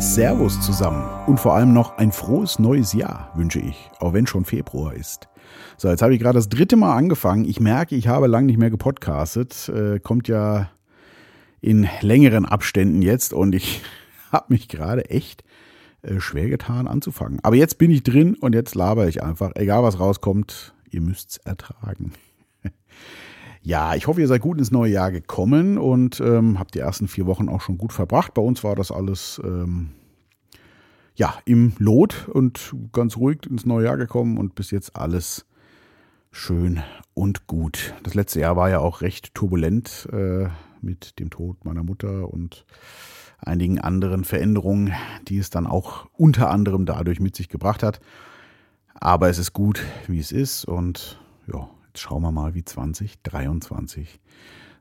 [0.00, 4.44] Servus zusammen und vor allem noch ein frohes neues Jahr wünsche ich, auch wenn schon
[4.44, 5.28] Februar ist.
[5.76, 7.44] So, jetzt habe ich gerade das dritte Mal angefangen.
[7.44, 9.68] Ich merke, ich habe lange nicht mehr gepodcastet.
[9.68, 10.70] Äh, kommt ja
[11.60, 13.82] in längeren Abständen jetzt und ich
[14.32, 15.44] habe mich gerade echt
[16.02, 17.40] äh, schwer getan anzufangen.
[17.42, 19.52] Aber jetzt bin ich drin und jetzt labere ich einfach.
[19.54, 22.12] Egal was rauskommt, ihr müsst es ertragen.
[23.66, 27.08] Ja, ich hoffe, ihr seid gut ins neue Jahr gekommen und ähm, habt die ersten
[27.08, 28.34] vier Wochen auch schon gut verbracht.
[28.34, 29.92] Bei uns war das alles ähm,
[31.14, 35.46] ja im Lot und ganz ruhig ins neue Jahr gekommen und bis jetzt alles
[36.30, 36.82] schön
[37.14, 37.94] und gut.
[38.02, 40.48] Das letzte Jahr war ja auch recht turbulent äh,
[40.82, 42.66] mit dem Tod meiner Mutter und
[43.38, 44.92] einigen anderen Veränderungen,
[45.26, 48.00] die es dann auch unter anderem dadurch mit sich gebracht hat.
[48.92, 51.18] Aber es ist gut, wie es ist und
[51.50, 54.18] ja, Jetzt schauen wir mal, wie 2023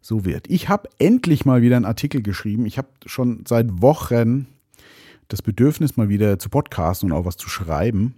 [0.02, 0.50] so wird.
[0.50, 2.66] Ich habe endlich mal wieder einen Artikel geschrieben.
[2.66, 4.47] Ich habe schon seit Wochen
[5.28, 8.16] das Bedürfnis, mal wieder zu podcasten und auch was zu schreiben,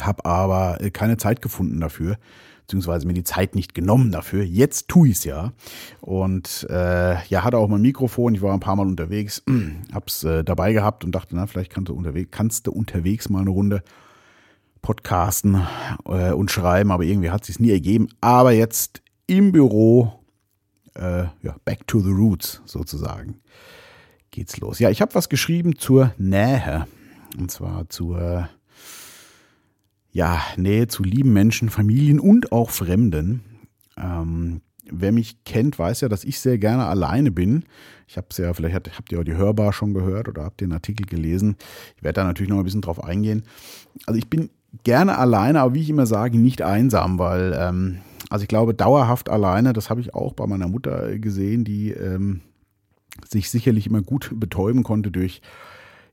[0.00, 2.18] habe aber äh, keine Zeit gefunden dafür,
[2.60, 4.44] beziehungsweise mir die Zeit nicht genommen dafür.
[4.44, 5.52] Jetzt tue ich es ja.
[6.00, 8.36] Und äh, ja, hatte auch mein Mikrofon.
[8.36, 9.42] Ich war ein paar Mal unterwegs,
[9.92, 13.40] hab's äh, dabei gehabt und dachte, na, vielleicht kannst du, unterwegs, kannst du unterwegs mal
[13.40, 13.82] eine Runde
[14.82, 15.66] podcasten
[16.06, 18.08] äh, und schreiben, aber irgendwie hat es sich nie ergeben.
[18.20, 20.12] Aber jetzt im Büro,
[20.94, 23.40] äh, ja, back to the roots sozusagen,
[24.30, 24.78] geht's los.
[24.78, 26.86] Ja, ich habe was geschrieben zur Nähe.
[27.38, 28.48] Und zwar zur
[30.10, 33.42] ja, Nähe zu lieben Menschen, Familien und auch Fremden.
[33.96, 37.64] Ähm, wer mich kennt, weiß ja, dass ich sehr gerne alleine bin.
[38.06, 40.72] Ich habe es ja, vielleicht habt ihr auch die Hörbar schon gehört oder habt den
[40.72, 41.56] Artikel gelesen.
[41.96, 43.44] Ich werde da natürlich noch ein bisschen drauf eingehen.
[44.06, 44.50] Also ich bin
[44.84, 47.98] gerne alleine, aber wie ich immer sage, nicht einsam, weil, ähm,
[48.30, 52.40] also ich glaube, dauerhaft alleine, das habe ich auch bei meiner Mutter gesehen, die ähm,
[53.28, 55.40] sich sicherlich immer gut betäuben konnte durch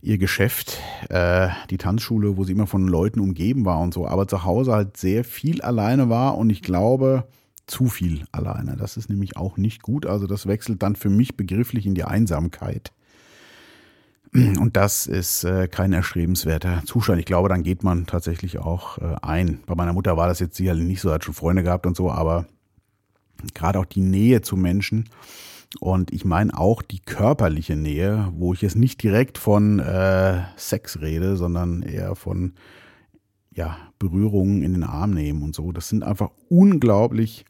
[0.02, 4.28] ihr Geschäft, äh, die Tanzschule, wo sie immer von Leuten umgeben war und so, aber
[4.28, 7.26] zu Hause halt sehr viel alleine war und ich glaube,
[7.68, 8.76] zu viel alleine.
[8.78, 10.06] Das ist nämlich auch nicht gut.
[10.06, 12.92] Also das wechselt dann für mich begrifflich in die Einsamkeit.
[14.35, 17.19] Und das ist äh, kein erstrebenswerter Zustand.
[17.19, 19.59] Ich glaube, dann geht man tatsächlich auch äh, ein.
[19.66, 22.12] Bei meiner Mutter war das jetzt sicherlich nicht so, hat schon Freunde gehabt und so,
[22.12, 22.46] aber
[23.53, 25.09] gerade auch die Nähe zu Menschen
[25.79, 31.02] und ich meine auch die körperliche Nähe, wo ich jetzt nicht direkt von äh, Sex
[31.02, 32.53] rede, sondern eher von
[33.52, 35.72] ja, Berührungen in den Arm nehmen und so.
[35.72, 37.46] Das sind einfach unglaublich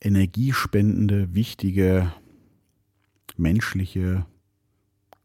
[0.00, 2.12] energiespendende, wichtige
[3.36, 4.26] menschliche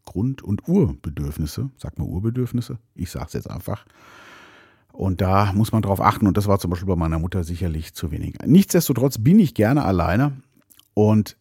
[0.05, 1.69] Grund- und Urbedürfnisse.
[1.77, 2.77] Sag mal Urbedürfnisse.
[2.95, 3.85] Ich sage es jetzt einfach.
[4.91, 6.27] Und da muss man drauf achten.
[6.27, 8.35] Und das war zum Beispiel bei meiner Mutter sicherlich zu wenig.
[8.45, 10.33] Nichtsdestotrotz bin ich gerne alleine.
[10.93, 11.37] Und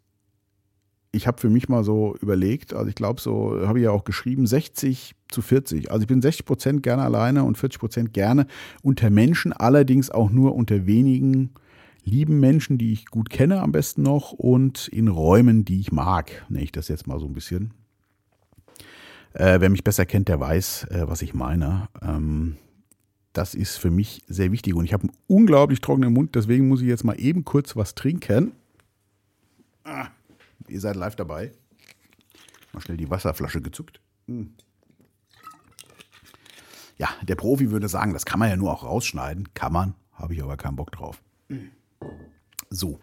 [1.13, 4.05] ich habe für mich mal so überlegt, also ich glaube, so habe ich ja auch
[4.05, 5.91] geschrieben, 60 zu 40.
[5.91, 8.47] Also ich bin 60 Prozent gerne alleine und 40 Prozent gerne
[8.83, 11.51] unter Menschen, allerdings auch nur unter wenigen
[12.05, 16.47] lieben Menschen, die ich gut kenne am besten noch und in Räumen, die ich mag,
[16.49, 17.75] nenne ich das jetzt mal so ein bisschen.
[19.35, 21.89] Äh, wer mich besser kennt, der weiß, äh, was ich meine.
[22.03, 22.57] Ähm,
[23.33, 26.83] das ist für mich sehr wichtig und ich habe einen unglaublich trockenen Mund, deswegen muss
[26.83, 28.53] ich jetzt mal eben kurz was trinken.
[29.85, 30.09] Ah,
[30.69, 31.53] ihr seid live dabei.
[32.73, 34.01] Mal schnell die Wasserflasche gezückt.
[34.27, 34.55] Hm.
[36.99, 39.55] Ja, der Profi würde sagen, das kann man ja nur auch rausschneiden.
[39.55, 41.21] Kann man, habe ich aber keinen Bock drauf.
[42.71, 43.01] So.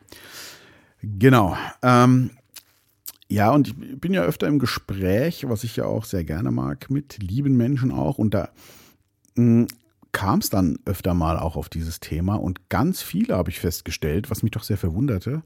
[1.01, 1.57] Genau.
[1.81, 2.31] Ähm,
[3.31, 6.90] ja, und ich bin ja öfter im Gespräch, was ich ja auch sehr gerne mag,
[6.90, 8.17] mit lieben Menschen auch.
[8.17, 8.50] Und da
[9.35, 9.67] hm,
[10.12, 12.35] kam es dann öfter mal auch auf dieses Thema.
[12.35, 15.44] Und ganz viele habe ich festgestellt, was mich doch sehr verwunderte,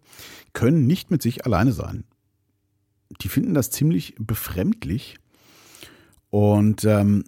[0.54, 2.06] können nicht mit sich alleine sein.
[3.22, 5.18] Die finden das ziemlich befremdlich.
[6.30, 7.26] Und ähm,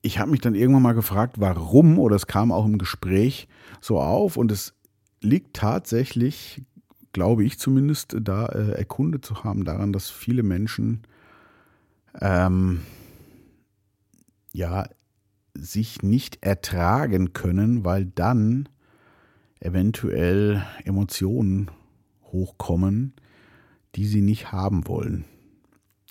[0.00, 3.46] ich habe mich dann irgendwann mal gefragt, warum, oder es kam auch im Gespräch
[3.82, 4.38] so auf.
[4.38, 4.74] Und es
[5.20, 6.62] liegt tatsächlich
[7.18, 11.02] glaube ich zumindest, da äh, erkundet zu haben daran, dass viele Menschen
[12.20, 12.82] ähm,
[14.52, 14.86] ja
[15.52, 18.68] sich nicht ertragen können, weil dann
[19.58, 21.72] eventuell Emotionen
[22.22, 23.14] hochkommen,
[23.96, 25.24] die sie nicht haben wollen.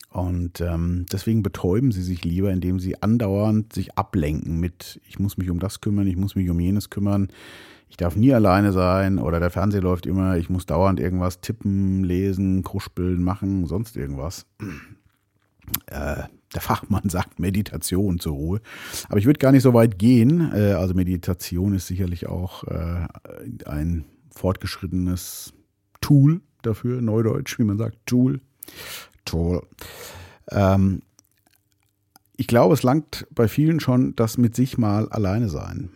[0.09, 5.37] Und ähm, deswegen betäuben sie sich lieber, indem sie andauernd sich ablenken mit, ich muss
[5.37, 7.29] mich um das kümmern, ich muss mich um jenes kümmern,
[7.89, 12.03] ich darf nie alleine sein oder der Fernseher läuft immer, ich muss dauernd irgendwas tippen,
[12.03, 14.45] lesen, kruspeln, machen, sonst irgendwas.
[15.87, 16.23] Äh,
[16.53, 18.61] der Fachmann sagt Meditation zur Ruhe.
[19.09, 20.49] Aber ich würde gar nicht so weit gehen.
[20.53, 23.05] Äh, also Meditation ist sicherlich auch äh,
[23.65, 25.53] ein fortgeschrittenes
[25.99, 28.39] Tool dafür, Neudeutsch, wie man sagt, Tool.
[29.25, 29.61] Tool.
[30.49, 31.01] Ähm,
[32.37, 35.89] ich glaube, es langt bei vielen schon das mit sich mal alleine sein.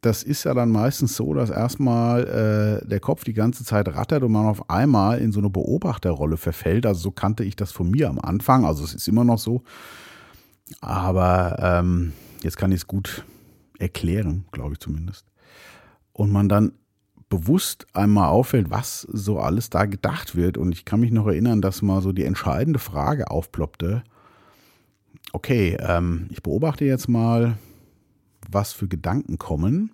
[0.00, 4.22] Das ist ja dann meistens so, dass erstmal äh, der Kopf die ganze Zeit rattert
[4.22, 6.86] und man auf einmal in so eine Beobachterrolle verfällt.
[6.86, 8.64] Also so kannte ich das von mir am Anfang.
[8.64, 9.62] Also es ist immer noch so.
[10.80, 12.12] Aber ähm,
[12.42, 13.24] jetzt kann ich es gut
[13.78, 15.26] erklären, glaube ich zumindest.
[16.12, 16.72] Und man dann
[17.28, 20.56] bewusst einmal auffällt, was so alles da gedacht wird.
[20.56, 24.02] Und ich kann mich noch erinnern, dass mal so die entscheidende Frage aufploppte.
[25.32, 27.58] Okay, ähm, ich beobachte jetzt mal,
[28.50, 29.92] was für Gedanken kommen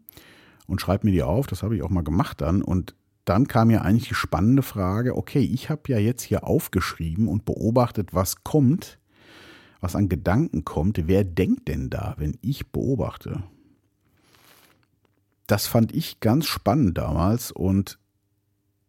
[0.67, 1.47] und schreibe mir die auf.
[1.47, 2.63] Das habe ich auch mal gemacht dann.
[2.63, 2.95] Und
[3.25, 7.45] dann kam ja eigentlich die spannende Frage, okay, ich habe ja jetzt hier aufgeschrieben und
[7.45, 8.99] beobachtet, was kommt,
[9.81, 11.01] was an Gedanken kommt.
[11.07, 13.43] Wer denkt denn da, wenn ich beobachte?
[15.47, 17.99] Das fand ich ganz spannend damals und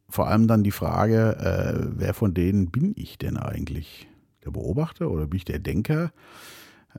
[0.08, 4.08] vor allem dann die Frage, äh, wer von denen bin ich denn eigentlich?
[4.46, 6.12] Der Beobachter oder bin ich der Denker?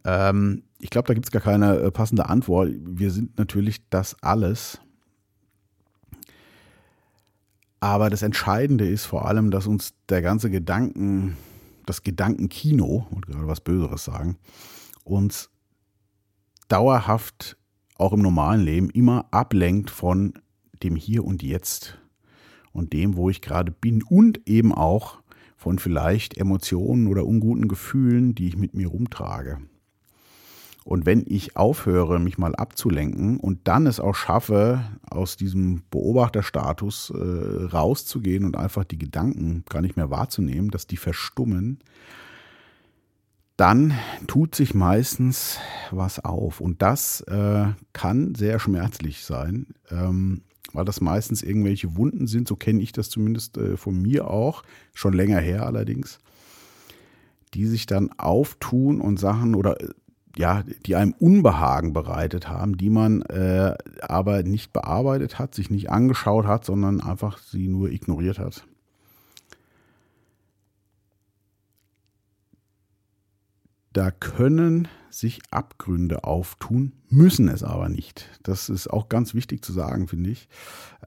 [0.05, 2.71] Ähm, ich glaube, da gibt es gar keine äh, passende Antwort.
[2.81, 4.81] Wir sind natürlich das alles.
[7.81, 11.37] Aber das Entscheidende ist vor allem, dass uns der ganze Gedanken,
[11.85, 14.39] das Gedankenkino, und gerade was Böseres sagen,
[15.05, 15.51] uns
[16.69, 17.57] dauerhaft
[17.97, 20.35] auch im normalen Leben immer ablenkt von
[20.83, 21.99] dem Hier und Jetzt
[22.73, 25.21] und dem, wo ich gerade bin und eben auch
[25.57, 29.59] von vielleicht Emotionen oder unguten Gefühlen, die ich mit mir rumtrage.
[30.87, 37.11] Und wenn ich aufhöre, mich mal abzulenken und dann es auch schaffe, aus diesem Beobachterstatus
[37.11, 41.81] äh, rauszugehen und einfach die Gedanken gar nicht mehr wahrzunehmen, dass die verstummen,
[43.57, 43.95] dann
[44.29, 45.59] tut sich meistens
[45.91, 46.61] was auf.
[46.61, 50.43] Und das äh, kann sehr schmerzlich sein, ähm,
[50.73, 52.47] weil das meistens irgendwelche Wunden sind.
[52.47, 54.63] So kenne ich das zumindest äh, von mir auch,
[54.95, 56.21] schon länger her allerdings,
[57.55, 59.89] die sich dann auftun und Sachen oder äh,
[60.39, 65.91] ja, die einem Unbehagen bereitet haben, die man äh, aber nicht bearbeitet hat, sich nicht
[65.91, 68.67] angeschaut hat, sondern einfach sie nur ignoriert hat.
[73.93, 78.29] Da können sich Abgründe auftun, müssen es aber nicht.
[78.43, 80.49] Das ist auch ganz wichtig zu sagen, finde ich.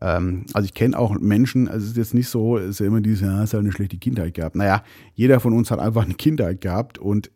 [0.02, 2.88] Ähm, also ich kenne auch Menschen, also es ist jetzt nicht so, es ist ja
[2.88, 4.56] immer dieses, ja, es hat eine schlechte Kindheit gehabt.
[4.56, 4.84] Naja,
[5.14, 7.30] jeder von uns hat einfach eine Kindheit gehabt und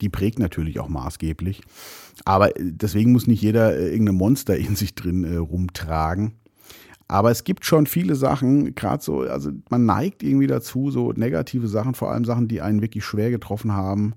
[0.00, 1.62] die prägt natürlich auch maßgeblich.
[2.24, 6.34] Aber deswegen muss nicht jeder äh, irgendein Monster in sich drin äh, rumtragen.
[7.08, 11.68] Aber es gibt schon viele Sachen, gerade so, also man neigt irgendwie dazu, so negative
[11.68, 14.14] Sachen, vor allem Sachen, die einen wirklich schwer getroffen haben,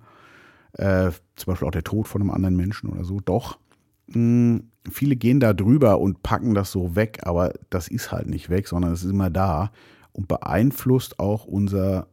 [0.73, 3.59] äh, zum Beispiel auch der Tod von einem anderen Menschen oder so, doch.
[4.07, 8.27] Mh, hm, viele gehen da drüber und packen das so weg, aber das ist halt
[8.27, 9.71] nicht weg, sondern es ist immer da
[10.11, 12.07] und beeinflusst auch unser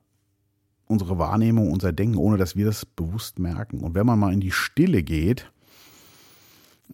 [0.86, 3.80] unsere Wahrnehmung, unser Denken, ohne dass wir das bewusst merken.
[3.80, 5.50] Und wenn man mal in die Stille geht,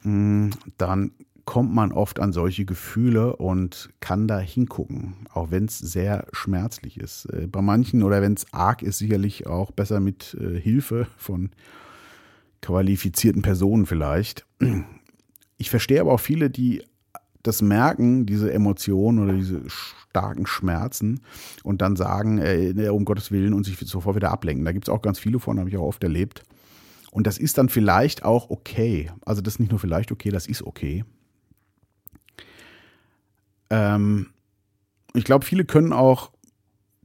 [0.03, 1.13] mm, dann
[1.45, 6.99] kommt man oft an solche Gefühle und kann da hingucken, auch wenn es sehr schmerzlich
[6.99, 7.27] ist.
[7.27, 11.51] Äh, bei manchen oder wenn es arg ist, sicherlich auch besser mit äh, Hilfe von
[12.61, 14.47] qualifizierten Personen vielleicht.
[15.59, 16.83] Ich verstehe aber auch viele, die
[17.43, 21.21] das merken, diese Emotionen oder diese starken Schmerzen
[21.63, 24.65] und dann sagen, äh, um Gottes Willen und sich sofort wieder ablenken.
[24.65, 26.43] Da gibt es auch ganz viele von, habe ich auch oft erlebt.
[27.11, 29.11] Und das ist dann vielleicht auch okay.
[29.27, 31.05] Also das ist nicht nur vielleicht okay, das ist okay.
[33.71, 34.29] Ähm,
[35.15, 36.31] ich glaube, viele können auch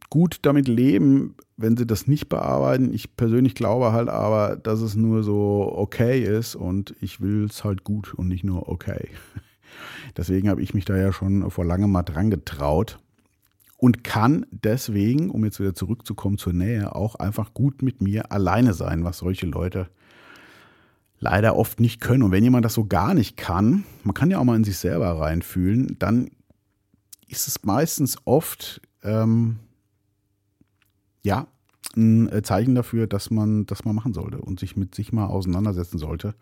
[0.10, 2.94] gut damit leben, wenn sie das nicht bearbeiten.
[2.94, 7.64] Ich persönlich glaube halt aber, dass es nur so okay ist und ich will es
[7.64, 9.10] halt gut und nicht nur okay.
[10.16, 13.00] Deswegen habe ich mich da ja schon vor langem mal dran getraut
[13.78, 18.74] und kann deswegen, um jetzt wieder zurückzukommen zur Nähe, auch einfach gut mit mir alleine
[18.74, 19.90] sein, was solche Leute
[21.20, 22.24] leider oft nicht können.
[22.24, 24.78] Und wenn jemand das so gar nicht kann, man kann ja auch mal in sich
[24.78, 26.30] selber reinfühlen, dann
[27.28, 29.58] ist es meistens oft ähm,
[31.24, 31.48] ja
[31.96, 35.98] ein Zeichen dafür, dass man das mal machen sollte und sich mit sich mal auseinandersetzen
[35.98, 36.36] sollte,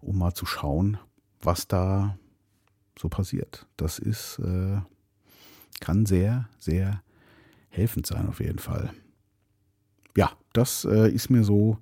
[0.00, 0.98] um mal zu schauen,
[1.42, 2.18] was da
[2.98, 3.66] so passiert.
[3.76, 4.78] Das ist, äh,
[5.80, 7.02] kann sehr, sehr
[7.68, 8.92] helfend sein auf jeden Fall.
[10.16, 11.78] Ja, das äh, ist mir so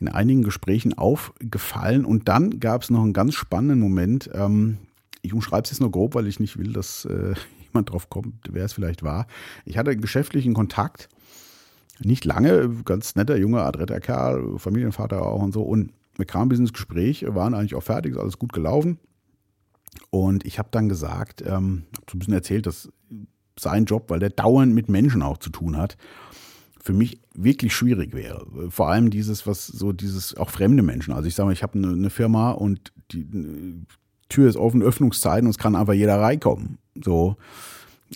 [0.00, 2.04] in einigen Gesprächen aufgefallen.
[2.04, 4.30] Und dann gab es noch einen ganz spannenden Moment.
[4.32, 4.78] Ähm,
[5.22, 7.34] ich umschreibe es jetzt nur grob, weil ich nicht will, dass äh,
[7.66, 9.26] jemand drauf kommt, wer es vielleicht war.
[9.64, 11.08] Ich hatte geschäftlichen Kontakt,
[12.00, 15.62] nicht lange, ganz netter, junger, adretter Kerl, Familienvater auch und so.
[15.62, 18.98] Und wir kamen bisschen ins Gespräch, waren eigentlich auch fertig, ist alles gut gelaufen.
[20.10, 22.90] Und ich habe dann gesagt, ähm, so ein bisschen erzählt, dass
[23.58, 25.96] sein Job, weil der dauernd mit Menschen auch zu tun hat.
[26.80, 28.46] für mich wirklich schwierig wäre.
[28.70, 31.12] Vor allem dieses, was so dieses, auch fremde Menschen.
[31.12, 33.84] Also ich sage mal, ich habe eine, eine, Firma und die
[34.30, 36.78] Tür ist offen, Öffnungszeiten und es kann einfach jeder reinkommen.
[37.04, 37.36] So.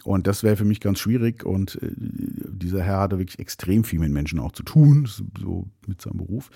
[0.04, 1.44] Und das wäre für mich ganz schwierig.
[1.44, 6.00] Und äh, dieser Herr hatte wirklich extrem viel mit Menschen auch zu tun, so mit
[6.00, 6.48] seinem Beruf.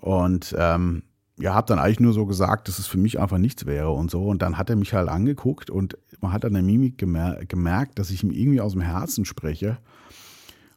[0.00, 1.02] Und ähm,
[1.38, 4.10] ja, habe dann eigentlich nur so gesagt, dass es für mich einfach nichts wäre und
[4.10, 4.26] so.
[4.26, 7.98] Und dann hat er mich halt angeguckt und man hat an der Mimik gemer gemerkt,
[7.98, 9.78] dass ich ihm irgendwie aus dem Herzen spreche.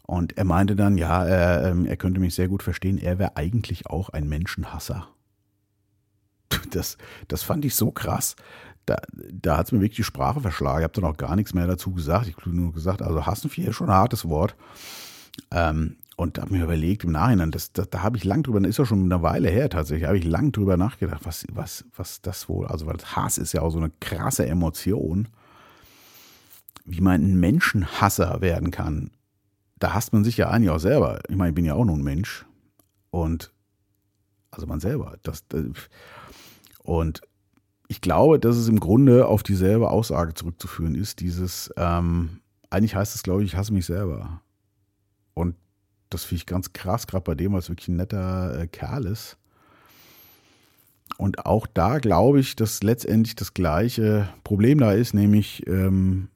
[0.04, 3.38] Und er meinte dann, ja, er, ähm, er könnte mich sehr gut verstehen, er wäre
[3.38, 5.08] eigentlich auch ein Menschenhasser.
[6.72, 8.36] Das, das fand ich so krass.
[8.86, 10.80] Da, da hat es mir wirklich die Sprache verschlagen.
[10.80, 12.28] Ich habe dann auch gar nichts mehr dazu gesagt.
[12.28, 14.56] Ich habe nur gesagt, also hassen ist schon ein hartes Wort.
[15.50, 18.70] Ähm, und habe mir überlegt im Nachhinein, das, das, da habe ich lang drüber, das
[18.70, 22.22] ist ja schon eine Weile her tatsächlich, habe ich lang drüber nachgedacht, was, was, was
[22.22, 25.28] das wohl, also weil Hass ist ja auch so eine krasse Emotion,
[26.86, 29.12] wie man ein Menschenhasser werden kann.
[29.80, 31.20] Da hasst man sich ja eigentlich auch selber.
[31.28, 32.46] Ich meine, ich bin ja auch nur ein Mensch.
[33.10, 33.52] Und
[34.52, 35.18] also man selber.
[35.24, 35.64] Das, das,
[36.84, 37.22] und
[37.88, 43.16] ich glaube, dass es im Grunde auf dieselbe Aussage zurückzuführen ist, dieses, ähm, eigentlich heißt
[43.16, 44.42] es, glaube ich, ich hasse mich selber.
[45.34, 45.56] Und
[46.14, 49.38] das finde ich ganz krass, gerade bei dem, was wirklich ein netter äh, Kerl ist.
[51.18, 56.30] Und auch da glaube ich, dass letztendlich das gleiche Problem da ist, nämlich ähm,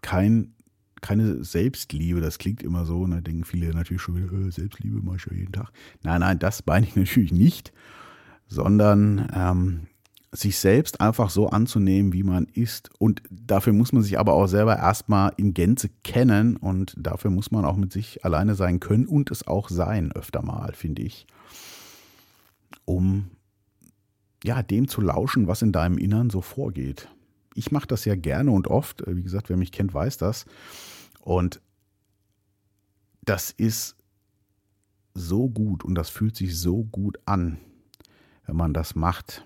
[0.00, 0.54] kein,
[1.00, 2.20] keine Selbstliebe.
[2.20, 3.22] Das klingt immer so, da ne?
[3.22, 5.70] denken viele natürlich schon wieder, äh, Selbstliebe mache ich ja jeden Tag.
[6.02, 7.72] Nein, nein, das meine ich natürlich nicht,
[8.46, 9.86] sondern ähm,
[10.34, 12.90] sich selbst einfach so anzunehmen, wie man ist.
[12.98, 17.50] Und dafür muss man sich aber auch selber erstmal in Gänze kennen und dafür muss
[17.50, 21.26] man auch mit sich alleine sein können und es auch sein, öfter mal, finde ich.
[22.86, 23.30] Um
[24.42, 27.08] ja, dem zu lauschen, was in deinem Innern so vorgeht.
[27.54, 29.04] Ich mache das ja gerne und oft.
[29.06, 30.46] Wie gesagt, wer mich kennt, weiß das.
[31.20, 31.60] Und
[33.22, 33.96] das ist
[35.14, 37.58] so gut und das fühlt sich so gut an,
[38.46, 39.44] wenn man das macht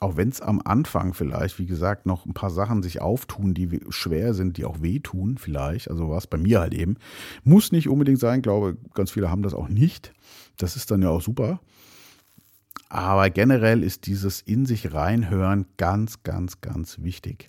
[0.00, 3.80] auch wenn es am Anfang vielleicht, wie gesagt, noch ein paar Sachen sich auftun, die
[3.90, 6.96] schwer sind, die auch wehtun, vielleicht, also war es bei mir halt eben,
[7.44, 10.12] muss nicht unbedingt sein, glaube, ganz viele haben das auch nicht.
[10.56, 11.60] Das ist dann ja auch super.
[12.88, 17.48] Aber generell ist dieses in sich reinhören ganz, ganz, ganz wichtig.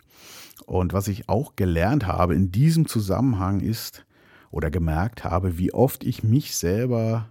[0.65, 4.05] Und was ich auch gelernt habe in diesem Zusammenhang ist
[4.51, 7.29] oder gemerkt habe, wie oft ich mich selber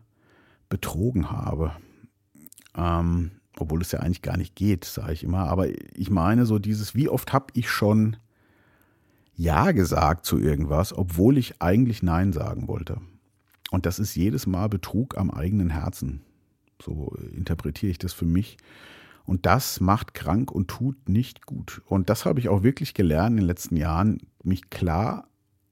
[0.69, 1.73] betrogen habe.
[2.75, 5.48] Ähm, obwohl es ja eigentlich gar nicht geht, sage ich immer.
[5.48, 8.16] Aber ich meine so dieses, wie oft habe ich schon
[9.36, 13.00] Ja gesagt zu irgendwas, obwohl ich eigentlich Nein sagen wollte.
[13.70, 16.22] Und das ist jedes Mal Betrug am eigenen Herzen.
[16.82, 18.56] So interpretiere ich das für mich.
[19.24, 21.82] Und das macht krank und tut nicht gut.
[21.86, 25.28] Und das habe ich auch wirklich gelernt in den letzten Jahren, mich klar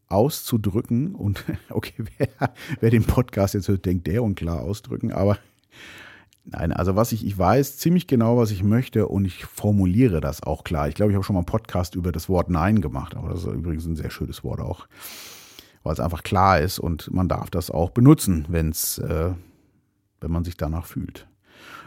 [0.09, 1.15] auszudrücken.
[1.15, 2.29] Und okay, wer,
[2.81, 5.13] wer den Podcast jetzt hört, denkt der und klar ausdrücken.
[5.13, 5.39] Aber
[6.51, 10.43] Nein, also was ich, ich weiß ziemlich genau, was ich möchte und ich formuliere das
[10.43, 10.89] auch klar.
[10.89, 13.45] Ich glaube, ich habe schon mal einen Podcast über das Wort Nein gemacht, aber das
[13.45, 14.89] ist übrigens ein sehr schönes Wort auch,
[15.83, 19.33] weil es einfach klar ist und man darf das auch benutzen, wenn's, äh,
[20.23, 21.29] wenn man sich danach fühlt.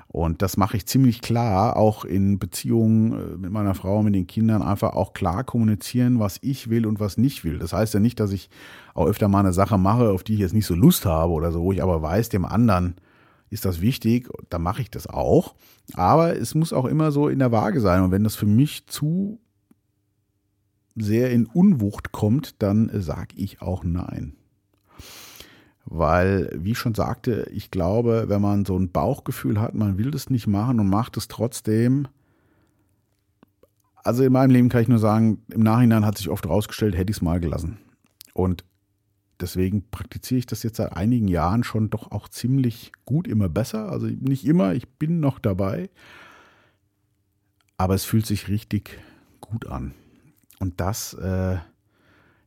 [0.07, 4.27] Und das mache ich ziemlich klar, auch in Beziehungen äh, mit meiner Frau, mit den
[4.27, 7.57] Kindern, einfach auch klar kommunizieren, was ich will und was nicht will.
[7.57, 8.51] Das heißt ja nicht, dass ich
[8.93, 11.51] auch öfter mal eine Sache mache, auf die ich jetzt nicht so Lust habe oder
[11.51, 12.97] so, wo ich aber weiß, dem anderen
[13.51, 15.55] ist das wichtig, dann mache ich das auch.
[15.93, 18.01] Aber es muss auch immer so in der Waage sein.
[18.01, 19.39] Und wenn das für mich zu
[20.95, 24.35] sehr in Unwucht kommt, dann sage ich auch nein.
[25.85, 30.11] Weil, wie ich schon sagte, ich glaube, wenn man so ein Bauchgefühl hat, man will
[30.11, 32.07] das nicht machen und macht es trotzdem.
[33.95, 37.11] Also in meinem Leben kann ich nur sagen, im Nachhinein hat sich oft rausgestellt, hätte
[37.11, 37.79] ich es mal gelassen.
[38.33, 38.63] Und
[39.41, 43.91] deswegen praktiziere ich das jetzt seit einigen Jahren schon doch auch ziemlich gut, immer besser.
[43.91, 45.89] Also nicht immer, ich bin noch dabei.
[47.77, 48.99] Aber es fühlt sich richtig
[49.39, 49.93] gut an.
[50.59, 51.57] Und das, äh,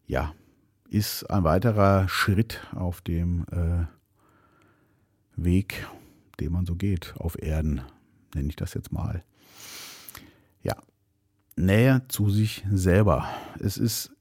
[0.07, 0.35] ja,
[0.89, 3.87] ist ein weiterer Schritt auf dem äh,
[5.37, 5.87] Weg,
[6.39, 7.83] den man so geht, auf Erden,
[8.35, 9.25] nenne ich das jetzt mal.
[10.63, 10.77] Ja,
[11.57, 13.29] Nähe zu sich selber.
[13.59, 14.13] Es ist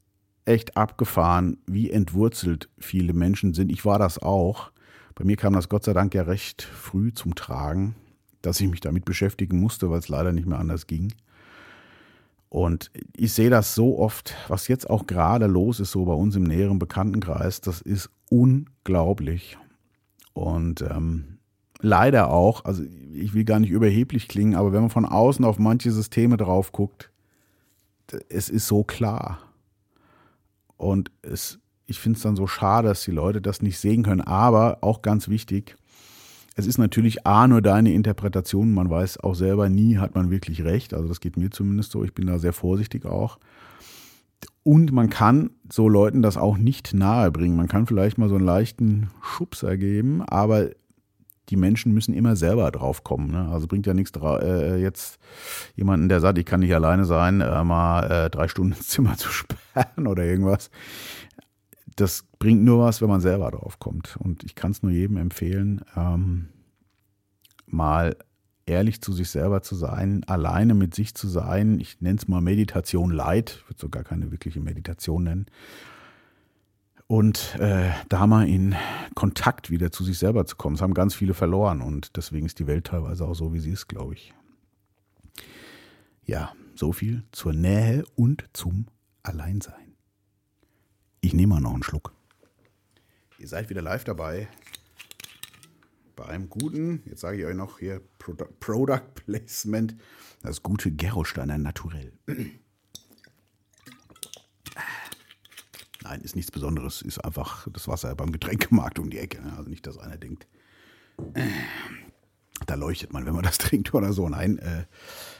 [0.45, 3.71] echt abgefahren, wie entwurzelt viele Menschen sind.
[3.71, 4.71] Ich war das auch.
[5.15, 7.95] Bei mir kam das Gott sei Dank ja recht früh zum Tragen,
[8.41, 11.13] dass ich mich damit beschäftigen musste, weil es leider nicht mehr anders ging.
[12.50, 16.35] Und ich sehe das so oft, was jetzt auch gerade los ist, so bei uns
[16.35, 19.57] im näheren Bekanntenkreis, das ist unglaublich.
[20.33, 21.39] Und ähm,
[21.79, 25.57] leider auch, also ich will gar nicht überheblich klingen, aber wenn man von außen auf
[25.57, 27.12] manche Systeme drauf guckt,
[28.29, 29.39] es ist so klar.
[30.83, 34.21] Und es, ich finde es dann so schade, dass die Leute das nicht sehen können.
[34.21, 35.75] Aber auch ganz wichtig,
[36.55, 38.73] es ist natürlich A, nur deine Interpretation.
[38.73, 40.93] Man weiß auch selber nie, hat man wirklich recht.
[40.93, 42.03] Also das geht mir zumindest so.
[42.03, 43.39] Ich bin da sehr vorsichtig auch.
[44.63, 47.57] Und man kann so Leuten das auch nicht nahebringen.
[47.57, 50.69] Man kann vielleicht mal so einen leichten Schubser geben, aber
[51.50, 53.31] die Menschen müssen immer selber drauf kommen.
[53.31, 53.50] Ne?
[53.50, 55.19] Also bringt ja nichts äh, jetzt
[55.75, 59.17] jemanden, der sagt, ich kann nicht alleine sein, äh, mal äh, drei Stunden ins Zimmer
[59.17, 60.69] zu sperren oder irgendwas.
[61.95, 64.17] Das bringt nur was, wenn man selber drauf kommt.
[64.17, 66.50] Und ich kann es nur jedem empfehlen, ähm,
[67.67, 68.15] mal
[68.65, 71.79] ehrlich zu sich selber zu sein, alleine mit sich zu sein.
[71.79, 75.45] Ich nenne es mal Meditation Light, ich würde sogar keine wirkliche Meditation nennen.
[77.07, 78.75] Und äh, da mal in
[79.13, 80.75] Kontakt wieder zu sich selber zu kommen.
[80.75, 83.72] Das haben ganz viele verloren und deswegen ist die Welt teilweise auch so, wie sie
[83.72, 84.33] ist, glaube ich.
[86.25, 88.88] Ja, so viel zur Nähe und zum
[89.22, 89.95] Alleinsein.
[91.22, 92.13] Ich nehme mal noch einen Schluck.
[93.38, 94.48] Ihr seid wieder live dabei
[96.15, 98.01] bei einem guten, jetzt sage ich euch noch hier
[98.60, 99.95] Product Placement,
[100.41, 102.13] das gute Gerolsteiner Naturell.
[106.03, 109.41] Nein, ist nichts Besonderes, ist einfach das Wasser beim Getränkemarkt um die Ecke.
[109.41, 109.53] Ne?
[109.57, 110.48] Also nicht, dass einer denkt,
[112.65, 114.27] da leuchtet man, wenn man das trinkt oder so.
[114.27, 114.86] Nein, äh,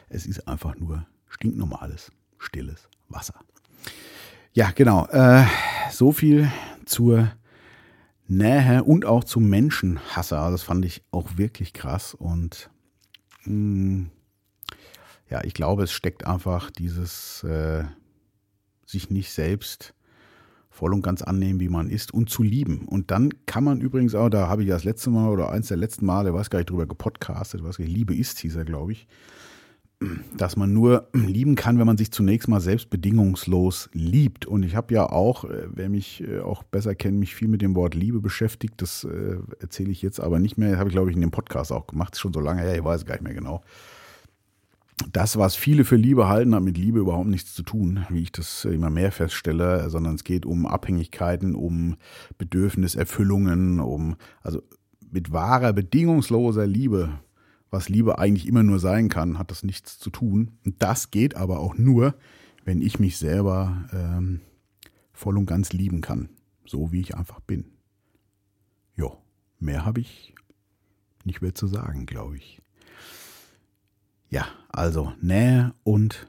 [0.08, 3.36] es ist einfach nur stinknormales, stilles Wasser.
[4.54, 5.06] Ja, genau.
[5.08, 5.46] Äh,
[5.92, 6.50] so viel
[6.86, 7.32] zur
[8.28, 10.50] Nähe und auch zum Menschenhasser.
[10.50, 12.14] Das fand ich auch wirklich krass.
[12.14, 12.70] Und
[13.44, 14.12] mh, hm,
[15.30, 17.84] ja, ich glaube, es steckt einfach dieses äh,
[18.86, 19.94] sich nicht selbst
[20.74, 22.88] voll und ganz annehmen, wie man ist und zu lieben.
[22.88, 25.78] Und dann kann man übrigens auch, da habe ich das letzte Mal oder eins der
[25.78, 29.08] letzten Male, weiß gar nicht drüber gepodcastet, was Liebe ist, hieß er, glaube ich,
[30.36, 34.46] dass man nur lieben kann, wenn man sich zunächst mal selbst bedingungslos liebt.
[34.48, 37.62] Und ich habe ja auch, äh, wer mich äh, auch besser kennt, mich viel mit
[37.62, 38.82] dem Wort Liebe beschäftigt.
[38.82, 40.78] Das äh, erzähle ich jetzt aber nicht mehr.
[40.80, 42.16] Habe ich, glaube ich, in dem Podcast auch gemacht.
[42.16, 43.62] Ist schon so lange her, ich weiß gar nicht mehr genau.
[45.12, 48.32] Das, was viele für Liebe halten, hat mit Liebe überhaupt nichts zu tun, wie ich
[48.32, 51.96] das immer mehr feststelle, sondern es geht um Abhängigkeiten, um
[52.38, 54.62] Bedürfniserfüllungen, um, also
[55.12, 57.20] mit wahrer, bedingungsloser Liebe
[57.74, 60.60] was Liebe eigentlich immer nur sein kann, hat das nichts zu tun.
[60.64, 62.16] Und das geht aber auch nur,
[62.64, 64.42] wenn ich mich selber ähm,
[65.12, 66.30] voll und ganz lieben kann,
[66.66, 67.66] so wie ich einfach bin.
[68.96, 69.18] Jo,
[69.60, 70.36] mehr habe ich
[71.26, 72.62] nicht mehr zu sagen, glaube ich.
[74.34, 76.26] Ja, also Nähe und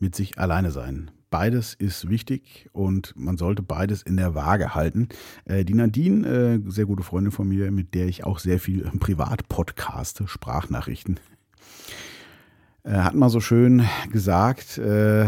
[0.00, 1.12] mit sich alleine sein.
[1.30, 5.08] Beides ist wichtig und man sollte beides in der Waage halten.
[5.44, 8.90] Äh, die Nadine, äh, sehr gute Freundin von mir, mit der ich auch sehr viel
[8.98, 11.20] privat podcaste, Sprachnachrichten,
[12.82, 15.26] äh, hat mal so schön gesagt, äh,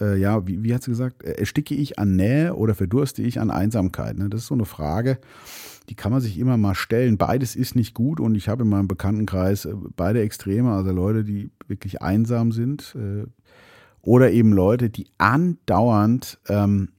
[0.00, 3.38] äh, ja, wie, wie, hat sie gesagt, äh, ersticke ich an Nähe oder verdurste ich
[3.38, 4.18] an Einsamkeit?
[4.18, 4.30] Ne?
[4.30, 5.18] Das ist so eine Frage,
[5.88, 7.18] die kann man sich immer mal stellen.
[7.18, 11.50] Beides ist nicht gut und ich habe in meinem Bekanntenkreis beide Extreme, also Leute, die
[11.68, 12.96] wirklich einsam sind,
[14.00, 16.90] oder eben Leute, die andauernd, ähm,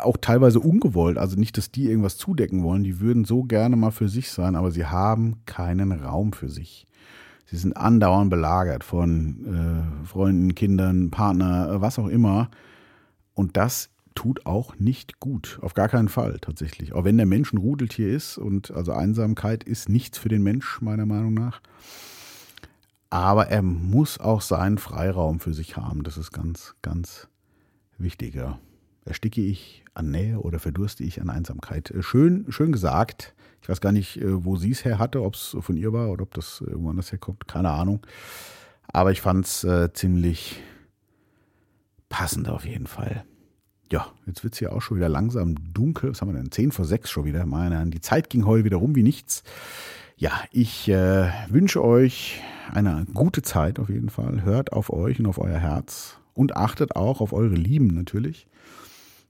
[0.00, 3.90] auch teilweise ungewollt, also nicht, dass die irgendwas zudecken wollen, die würden so gerne mal
[3.90, 6.86] für sich sein, aber sie haben keinen Raum für sich.
[7.44, 12.50] Sie sind andauernd belagert von äh, Freunden, Kindern, Partner, äh, was auch immer.
[13.34, 15.60] Und das tut auch nicht gut.
[15.62, 16.92] Auf gar keinen Fall tatsächlich.
[16.92, 20.80] Auch wenn der Mensch ein Rudeltier ist und also Einsamkeit ist nichts für den Mensch,
[20.80, 21.60] meiner Meinung nach.
[23.10, 26.02] Aber er muss auch seinen Freiraum für sich haben.
[26.02, 27.28] Das ist ganz, ganz
[27.96, 28.58] wichtiger.
[29.04, 31.92] Ersticke ich an Nähe oder verdurste ich an Einsamkeit?
[31.92, 33.36] Äh, schön, schön gesagt.
[33.62, 36.10] Ich weiß gar nicht, äh, wo sie es her hatte, ob es von ihr war
[36.10, 37.46] oder ob das irgendwo anders herkommt.
[37.46, 38.04] Keine Ahnung.
[38.88, 40.60] Aber ich fand es äh, ziemlich
[42.08, 43.24] passend auf jeden Fall.
[43.90, 46.10] Ja, jetzt wird es hier auch schon wieder langsam dunkel.
[46.10, 46.52] Was haben wir denn?
[46.52, 47.46] 10 vor 6 schon wieder.
[47.46, 49.42] Meine, die Zeit ging heute wieder rum wie nichts.
[50.16, 52.40] Ja, ich äh, wünsche euch
[52.72, 54.42] eine gute Zeit auf jeden Fall.
[54.42, 58.46] Hört auf euch und auf euer Herz und achtet auch auf eure Lieben natürlich,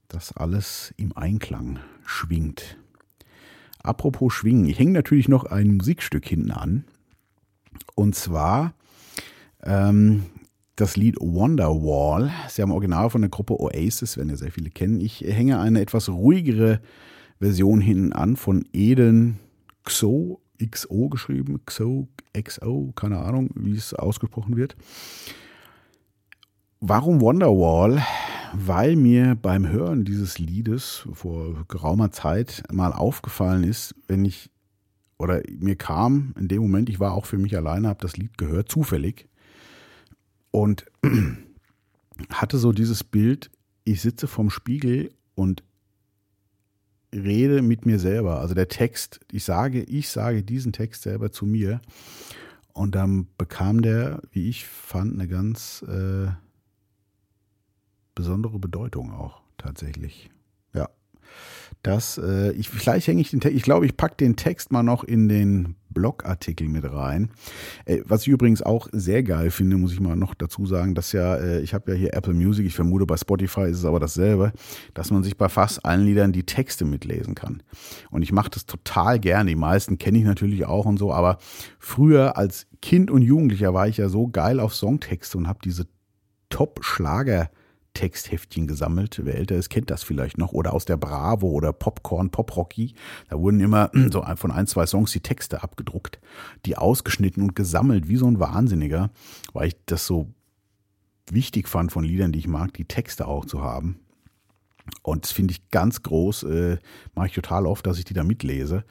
[0.09, 2.77] dass alles im Einklang schwingt.
[3.81, 6.83] Apropos schwingen, ich hänge natürlich noch ein Musikstück hinten an.
[7.95, 8.73] Und zwar
[9.63, 10.25] ähm,
[10.79, 12.31] das Lied Wonderwall.
[12.55, 15.01] Ja im Original von der Gruppe Oasis, werden ja sehr viele kennen.
[15.01, 16.79] Ich hänge eine etwas ruhigere
[17.39, 19.39] Version hinten an von Eden
[19.83, 24.75] Xo XO geschrieben, XO, XO, keine Ahnung, wie es ausgesprochen wird.
[26.81, 28.03] Warum Wonderwall?
[28.53, 34.49] Weil mir beim Hören dieses Liedes vor geraumer Zeit mal aufgefallen ist, wenn ich,
[35.17, 38.37] oder mir kam in dem Moment, ich war auch für mich alleine, habe das Lied
[38.37, 39.27] gehört, zufällig,
[40.51, 40.85] und
[42.29, 43.49] hatte so dieses Bild,
[43.83, 45.63] ich sitze vorm Spiegel und
[47.13, 48.39] rede mit mir selber.
[48.39, 51.81] Also der Text, ich sage, ich sage diesen Text selber zu mir.
[52.73, 56.27] Und dann bekam der, wie ich fand, eine ganz äh,
[58.15, 60.29] besondere Bedeutung auch tatsächlich.
[60.73, 60.89] Ja.
[61.83, 64.83] Das, äh, ich, vielleicht hänge ich den Text, ich glaube, ich packe den Text mal
[64.83, 67.31] noch in den Blogartikel mit rein.
[67.85, 71.11] Äh, was ich übrigens auch sehr geil finde, muss ich mal noch dazu sagen, dass
[71.11, 73.99] ja, äh, ich habe ja hier Apple Music, ich vermute bei Spotify ist es aber
[73.99, 74.53] dasselbe,
[74.93, 77.63] dass man sich bei fast allen Liedern die Texte mitlesen kann.
[78.11, 79.49] Und ich mache das total gerne.
[79.49, 81.37] Die meisten kenne ich natürlich auch und so, aber
[81.79, 85.87] früher als Kind und Jugendlicher war ich ja so geil auf Songtexte und habe diese
[86.49, 87.49] Top-Schlager-
[87.93, 89.19] Textheftchen gesammelt.
[89.23, 90.51] Wer älter ist, kennt das vielleicht noch.
[90.53, 92.93] Oder aus der Bravo oder Popcorn, Poprocky.
[93.29, 96.19] Da wurden immer so von ein, zwei Songs die Texte abgedruckt,
[96.65, 99.09] die ausgeschnitten und gesammelt, wie so ein Wahnsinniger,
[99.53, 100.27] weil ich das so
[101.31, 103.99] wichtig fand von Liedern, die ich mag, die Texte auch zu haben.
[105.03, 106.77] Und das finde ich ganz groß, äh,
[107.13, 108.83] mache ich total oft, dass ich die da mitlese.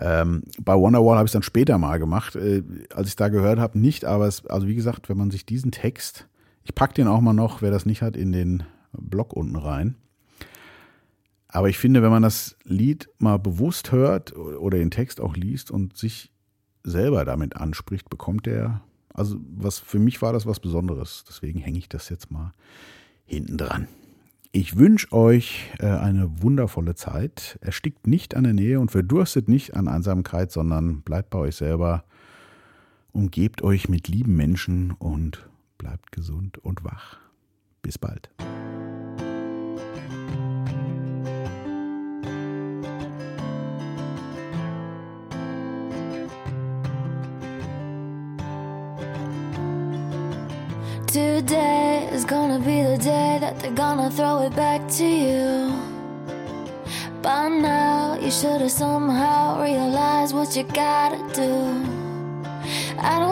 [0.00, 2.62] Ähm, bei Wonderwall habe ich es dann später mal gemacht, äh,
[2.94, 5.70] als ich da gehört habe, nicht, aber es, also wie gesagt, wenn man sich diesen
[5.70, 6.28] Text
[6.64, 9.96] ich packe den auch mal noch, wer das nicht hat, in den Blog unten rein.
[11.48, 15.70] Aber ich finde, wenn man das Lied mal bewusst hört oder den Text auch liest
[15.70, 16.32] und sich
[16.82, 18.80] selber damit anspricht, bekommt der,
[19.12, 21.24] also was für mich war das was Besonderes.
[21.28, 22.52] Deswegen hänge ich das jetzt mal
[23.26, 23.86] hinten dran.
[24.50, 27.58] Ich wünsche euch äh, eine wundervolle Zeit.
[27.60, 32.04] Erstickt nicht an der Nähe und verdurstet nicht an Einsamkeit, sondern bleibt bei euch selber.
[33.12, 35.48] Umgebt euch mit lieben Menschen und
[35.82, 37.16] bleibt gesund und wach.
[37.82, 38.30] Bis bald.
[51.08, 55.72] Today is gonna be the day that they're gonna throw it back to you.
[57.22, 62.02] By now, you should have somehow realized what you gotta do.
[62.98, 63.31] I don't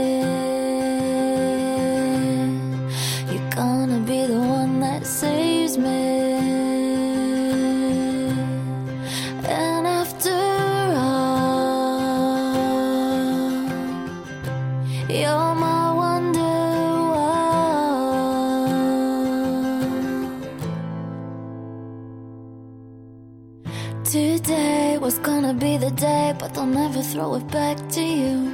[26.71, 28.53] never throw it back to you.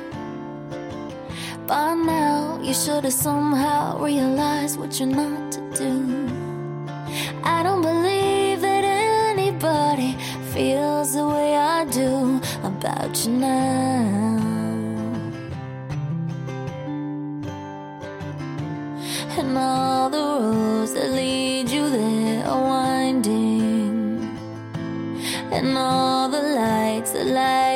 [1.68, 5.94] By now, you should have somehow realized what you're not to do.
[7.44, 10.18] I don't believe that anybody
[10.52, 14.38] feels the way I do about you now.
[19.38, 24.38] And all the roads that lead you there are winding.
[25.52, 27.67] And all the lights that light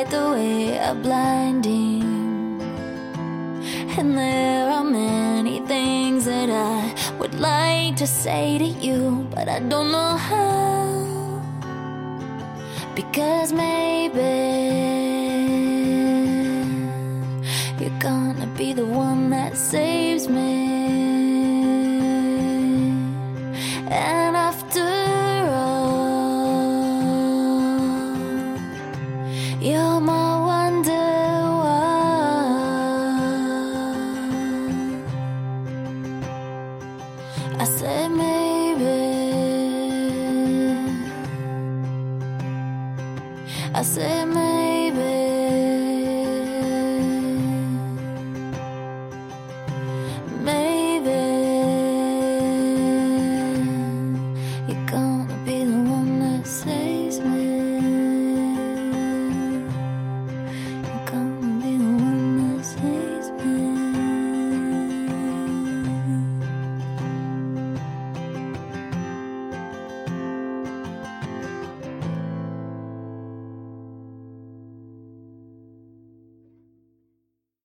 [8.02, 11.40] to say to you, but I don't know how.
[12.96, 14.32] Because maybe
[17.78, 20.50] you're gonna be the one that saves me.
[23.88, 24.31] And